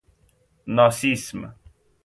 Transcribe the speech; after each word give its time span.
ناسیسم 0.75 1.41